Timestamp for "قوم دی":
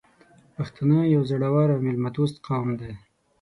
2.47-2.91